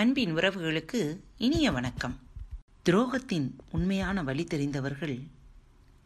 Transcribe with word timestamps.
அன்பின் 0.00 0.36
உறவுகளுக்கு 0.36 1.20
இனிய 1.36 1.72
வணக்கம். 1.72 2.18
துரோகத்தின் 2.84 3.50
உண்மையான 3.70 4.22
வழி 4.22 4.44
தெரிந்தவர்கள் 4.44 5.22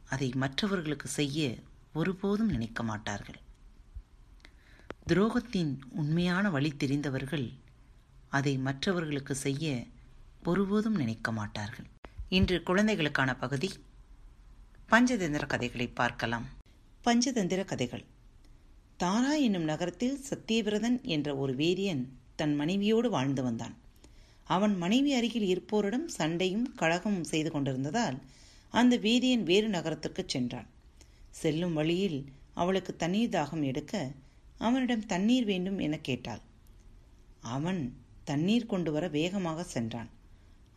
அதை 0.09 0.32
மற்றவர்களுக்கு 0.35 1.09
செய்ய 1.09 1.55
ஒருபோதும் 1.95 2.49
நினைக்க 2.49 2.83
மாட்டார்கள். 2.83 3.38
துரோகத்தின் 5.09 5.79
உண்மையான 5.91 6.51
வழி 6.51 6.73
தெரிந்தவர்கள் 6.77 7.52
அதை 8.29 8.57
மற்றவர்களுக்கு 8.57 9.34
செய்ய 9.34 9.84
ஒருபோதும் 10.45 10.95
நினைக்க 10.95 11.33
மாட்டார்கள். 11.33 11.87
இன்று 12.29 12.62
குழந்தைகளுக்கான 12.62 13.37
பகுதி 13.37 13.70
பஞ்சதந்திர 14.91 15.47
கதைகளை 15.47 15.87
பார்க்கலாம். 15.87 16.45
பஞ்சதந்திர 17.05 17.65
கதைகள். 17.65 18.05
தாரா 18.97 19.33
என்னும் 19.33 19.65
நகரத்தில் 19.65 20.24
சத்தியவிரதன் 20.30 21.02
என்ற 21.02 21.37
ஒரு 21.37 21.55
வேரியன் 21.55 22.05
தன் 22.37 22.55
மனைவியோடு 22.55 23.11
வாழ்ந்து 23.11 23.42
வந்தான். 23.42 23.83
அவன் 24.47 24.75
மனைவி 24.77 25.11
அருகில் 25.15 25.48
இருப்போரிடம் 25.53 26.07
சண்டையும் 26.19 26.66
கழகமும் 26.75 27.25
செய்து 27.25 27.51
கொண்டிருந்ததால் 27.51 28.16
அந்த 28.71 28.95
வீதியின் 28.97 29.43
வேறு 29.43 29.69
நகரத்திற்கு 29.69 30.25
சென்றான். 30.27 30.69
செல்லும் 31.30 31.73
வழியில் 31.73 32.19
அவளுக்கு 32.55 32.97
தண்ணீர் 32.97 33.35
தாகம் 33.35 33.62
எடுக்க 33.62 34.11
அவனிடம் 34.59 35.07
தண்ணீர் 35.07 35.45
வேண்டும் 35.45 35.79
என 35.79 35.95
கேட்டாள். 35.99 36.43
அவன் 37.41 37.80
தண்ணீர் 38.25 38.66
கொண்டு 38.66 38.91
வர 38.93 39.05
வேகமாக 39.09 39.65
சென்றான். 39.65 40.11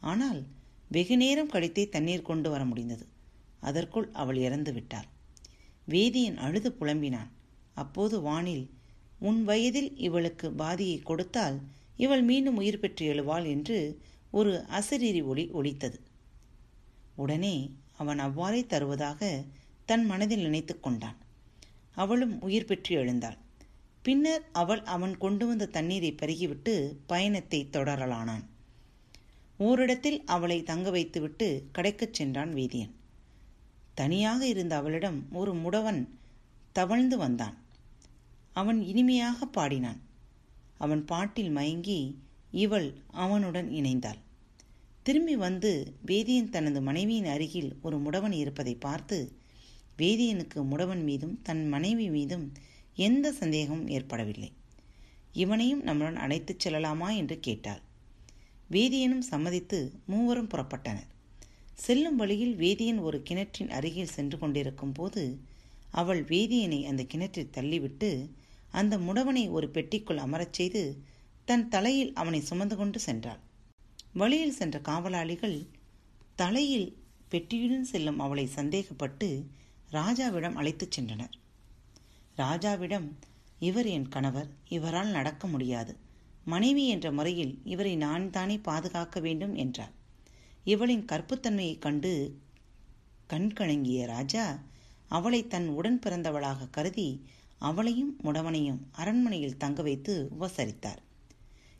ஆனால் 0.02 0.39
வெகு 0.88 1.17
நேரம் 1.17 1.49
கழித்தே 1.49 1.89
தண்ணீர் 1.89 2.22
கொண்டு 2.22 2.49
வர 2.49 2.66
முடிந்தது. 2.66 3.05
அதற்குள் 3.59 4.08
அவள் 4.11 4.36
இறந்து 4.38 4.73
விட்டாள். 4.73 5.08
வேதியன் 5.88 6.38
அழுது 6.38 6.70
புலம்பினான். 6.80 7.31
அப்போது 7.73 8.22
வானில் 8.22 8.66
உன் 9.20 9.44
வயதில் 9.44 9.91
இவளுக்கு 9.97 10.47
பாதியை 10.52 10.97
கொடுத்தால் 11.00 11.58
இவள் 11.98 12.22
மீண்டும் 12.22 12.56
உயிர் 12.56 12.80
பெற்று 12.80 13.14
எழுவாள் 13.14 13.45
என்று 13.45 14.02
ஒரு 14.31 14.66
அசரீரி 14.70 15.23
ஒளி 15.23 15.50
ஒலித்தது. 15.52 16.00
உடனே 17.16 17.76
அவன் 17.98 18.20
அவ்வாறே 18.20 18.66
தருவதாக 18.66 19.44
தன் 19.86 20.06
மனதில் 20.06 20.42
நினைத்து 20.42 20.80
கொண்டான். 20.80 21.18
அவளும் 21.95 22.42
உயிர் 22.42 22.66
பெற்று 22.66 22.95
எழுந்தாள். 22.95 23.38
பின்னர் 24.02 24.44
அவள் 24.53 24.84
அவன் 24.84 25.18
கொண்டு 25.18 25.48
வந்த 25.48 25.66
தண்ணீரை 25.66 26.16
பருகிவிட்டு 26.22 26.95
பயணத்தை 27.08 27.68
தொடரலானான். 27.72 28.45
ஓரிடத்தில் 29.58 30.23
அவளை 30.25 30.64
தங்க 30.64 30.90
வைத்துவிட்டு 30.90 31.68
கடைக்குச் 31.72 32.14
சென்றான் 32.14 32.53
வேதியன். 32.53 32.94
தனியாக 33.94 34.48
இருந்த 34.48 34.75
அவளிடம் 34.75 35.28
ஒரு 35.31 35.53
முடவன் 35.56 36.08
தவழ்ந்து 36.72 37.18
வந்தான். 37.18 37.58
அவன் 38.53 38.81
இனிமையாக 38.81 39.45
பாடினான். 39.45 40.02
அவன் 40.78 41.06
பாட்டில் 41.06 41.50
மயங்கி 41.50 42.00
இவள் 42.52 42.94
அவனுடன் 43.16 43.70
இணைந்தாள். 43.72 44.20
திரும்பி 45.03 45.36
வந்து 45.36 45.72
வேதியன் 46.06 46.50
தனது 46.50 46.81
மனைவியின் 46.81 47.25
அருகில் 47.25 47.75
ஒரு 47.81 47.97
முடவன் 47.97 48.31
இருப்பதை 48.31 48.75
பார்த்து 48.75 49.17
வேதியனுக்கு 49.97 50.59
முடவன் 50.72 51.03
மீதும் 51.03 51.42
தன் 51.42 51.67
மனைவி 51.67 52.09
மீதும் 52.09 52.52
எந்த 52.95 53.31
சந்தேகமும் 53.31 53.88
ஏற்படவில்லை. 53.88 54.52
இவனையும் 55.34 55.84
நம்முடன் 55.84 56.16
அழைத்துச் 56.16 56.67
செல்லலாமா? 56.67 57.16
என்று 57.16 57.39
கேட்டாள். 57.39 57.81
வேதியனும் 58.72 59.19
சம்மதித்து 59.19 59.80
மூவரும் 60.06 60.50
புறப்பட்டனர். 60.50 61.09
செல்லும் 61.73 62.16
வழியில் 62.16 62.56
வேதியன் 62.58 63.00
ஒரு 63.00 63.23
கிணற்றின் 63.23 63.69
அருகில் 63.69 64.08
சென்று 64.08 64.38
கொண்டிருக்கும் 64.38 64.91
போது 64.91 65.23
அவள் 65.91 66.23
வேதியனை 66.23 66.86
அந்த 66.86 67.03
கிணற்றில் 67.03 67.53
தள்ளிவிட்டு 67.53 68.09
அந்த 68.71 68.97
முடவனை 68.97 69.49
ஒரு 69.49 69.67
பெட்டிக்குள் 69.73 70.17
அமரச் 70.17 70.53
செய்து 70.53 71.03
தன் 71.45 71.67
தலையில் 71.67 72.13
அவனை 72.13 72.39
சுமந்து 72.41 72.75
கொண்டு 72.75 72.99
சென்றாள். 73.05 73.39
வழியில் 74.13 74.51
சென்ற 74.51 74.79
காவலாளிகள் 74.79 75.67
தலையில் 76.35 76.97
பெட்டியுடன் 77.31 77.81
செல்லும் 77.81 78.19
அவளை 78.19 78.50
சந்தேகப்பட்டு 78.56 79.45
ராஜாவிடம் 79.91 80.53
அழைத்துச் 80.53 81.00
சென்றனர். 81.00 81.31
ராஜாவிடம் 82.38 83.11
இவர் 83.59 83.85
என் 83.85 84.07
கணவர் 84.07 84.50
இவரால் 84.69 85.07
நடக்க 85.07 85.47
முடியாது. 85.47 85.97
மனைவி 86.45 86.88
என்ற 86.88 87.11
முறையில் 87.11 87.61
இவரை 87.63 87.95
நான் 87.95 88.29
தானே 88.29 88.57
பாதுகாக்க 88.57 89.19
வேண்டும் 89.19 89.56
என்றார். 89.56 89.91
இவளின் 90.63 91.06
கற்புத்தன்மையைக் 91.06 91.79
கண்டு 91.79 92.39
கண்கணங்கிய 93.29 94.06
ராஜா 94.06 94.59
அவளை 95.07 95.47
தன் 95.47 95.67
உடன் 95.67 96.00
பிறந்தவளாக 96.06 96.69
கருதி 96.69 97.25
அவளையும் 97.57 98.18
முடவனையும் 98.23 98.79
அரண்மனையில் 98.91 99.57
தங்க 99.57 99.81
வைத்து 99.81 100.29
உபசரித்தார். 100.40 101.01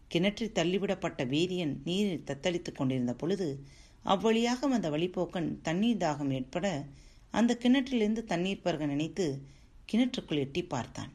கிணற்றில் 0.07 0.55
தள்ளிவிடப்பட்ட 0.55 1.25
வேதியன் 1.25 1.75
நீரில் 1.83 2.23
தத்தளித்துக் 2.25 2.75
கொண்டிருந்த 2.75 3.13
பொழுது 3.13 3.65
அவ்வழியாக 4.05 4.67
வந்த 4.67 4.89
வழிபோக்கன் 4.89 5.61
தண்ணீர் 5.61 5.97
தாகம் 5.97 6.33
ஏற்பட 6.33 6.85
அந்த 7.31 7.57
கிணற்றிலிருந்து 7.61 8.23
தண்ணீர் 8.23 8.61
பருக 8.63 8.85
நினைத்து 8.85 9.45
கிணற்றுக்குள் 9.91 10.38
எட்டி 10.38 10.63
பார்த்தான். 10.63 11.11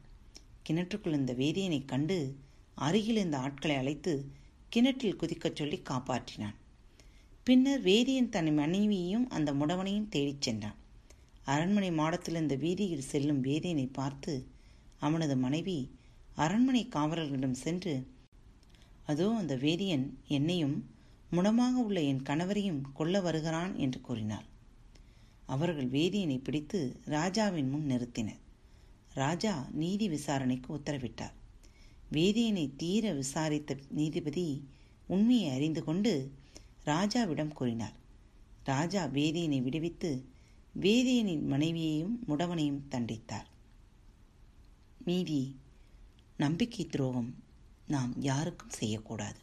கிணற்றுக்குள் 0.68 1.12
இந்த 1.12 1.32
வேதியனை 1.32 1.84
கண்டு 1.84 2.36
அருகில் 2.74 3.16
இருந்த 3.16 3.38
ஆட்களை 3.38 3.76
அழைத்து 3.76 4.30
கிணற்றில் 4.68 5.16
குதிக்கச் 5.16 5.56
சொல்லி 5.56 5.82
காப்பாற்றினான். 5.90 6.54
பின்னர் 7.44 7.82
வேதியன் 7.82 8.28
தன் 8.28 8.54
மனைவியையும் 8.54 9.28
அந்த 9.28 9.52
முடவனையும் 9.52 10.08
தேடிச் 10.08 10.42
சென்றான். 10.42 10.76
அரண்மனை 11.44 11.90
மாடத்திலிருந்த 11.90 12.56
வீதியில் 12.56 13.08
செல்லும் 13.10 13.42
வேதியனை 13.44 13.88
பார்த்து 13.92 14.48
அவனது 14.98 15.36
மனைவி 15.36 15.90
அரண்மனை 16.34 16.88
காவலர்களிடம் 16.88 17.60
சென்று 17.64 18.06
அதோ 19.06 19.30
அந்த 19.30 19.56
வேதியன் 19.56 20.06
என்னையும் 20.28 20.90
முடமாக 21.30 21.74
உள்ள 21.76 22.00
என் 22.00 22.22
கணவரையும் 22.22 22.80
கொல்ல 22.92 23.20
வருகிறான் 23.20 23.76
என்று 23.76 24.00
கூறினாள். 24.00 24.46
அவர்கள் 25.46 25.88
வேதியனை 25.88 26.38
பிடித்து 26.42 27.00
ராஜாவின் 27.04 27.70
முன் 27.70 27.82
நிறுத்தினர். 27.82 28.40
ராஜா 29.14 29.68
நீதி 29.72 30.08
விசாரணைக்கு 30.08 30.76
உத்தரவிட்டார். 30.76 31.34
வேதியனை 32.12 32.76
தீர 32.76 33.12
விசாரித்த 33.12 33.76
நீதிபதி 33.90 34.62
உண்மையை 35.06 35.54
அறிந்து 35.54 35.84
கொண்டு 35.84 36.32
ராஜாவிடம் 36.86 37.52
கூறினார். 37.52 37.96
ராஜா 38.64 39.04
வேதியனை 39.06 39.62
விடுவித்து 39.62 40.24
வேதியனின் 40.80 41.44
மனைவியையும் 41.46 42.18
முடவனையும் 42.28 42.80
தண்டித்தார். 42.90 43.46
மீதி 45.04 45.56
நம்பிக்கை 46.36 46.86
துரோகம் 46.86 47.34
நாம் 47.86 48.14
யாருக்கும் 48.18 48.70
செய்யக்கூடாது. 48.70 49.38